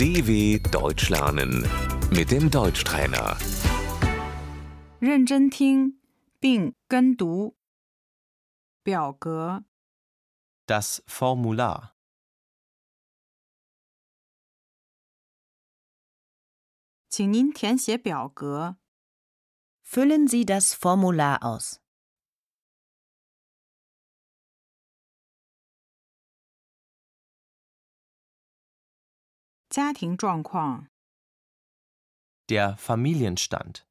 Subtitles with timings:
[0.00, 1.66] DW Deutsch lernen
[2.10, 3.36] mit dem Deutschtrainer.
[5.00, 5.98] 认真听
[6.40, 7.56] 并跟读。
[8.82, 9.64] 表格、
[10.66, 11.94] Das Formular.
[17.08, 18.76] 请您填写表格。
[19.82, 21.79] Füllen Sie das Formular aus.
[29.70, 30.88] 家庭状况、
[32.46, 33.82] Der Familienstand.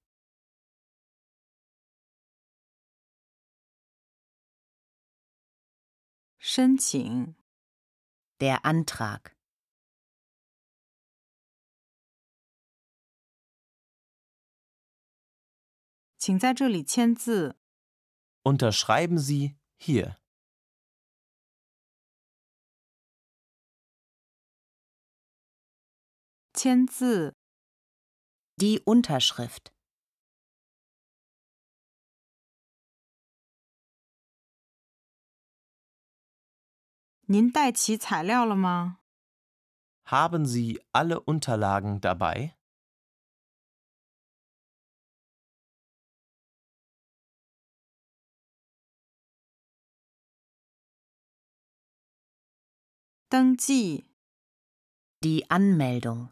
[6.39, 7.35] 申请、
[8.39, 9.35] Der Antrag.
[16.17, 17.55] 请在这里签字。
[18.43, 20.17] Unterschreiben Sie hier.
[28.60, 29.72] die Unterschrift.
[40.04, 42.54] Haben Sie alle Unterlagen dabei?
[55.22, 56.30] die Anmeldung.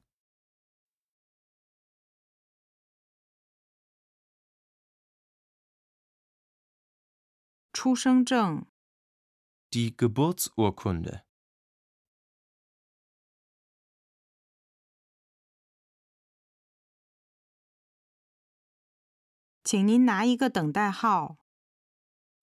[9.72, 11.22] Die Geburtsurkunde.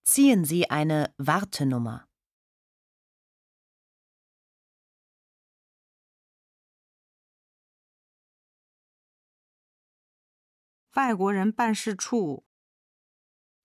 [0.06, 2.08] Ziehen Sie eine Wartenummer.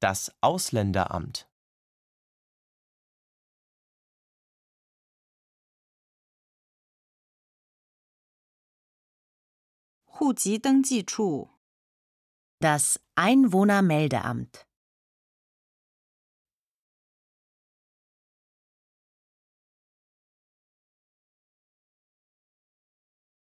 [0.01, 1.50] Das Ausländeramt
[10.20, 11.50] 户籍登记处、
[12.60, 14.66] Das Einwohnermeldeamt.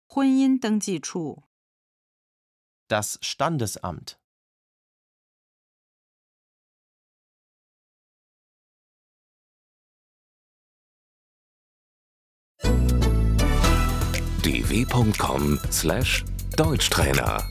[0.08, 1.42] 婚姻登记处、
[2.88, 4.18] Das Standesamt.
[16.55, 17.47] dw.com/deutschtrainer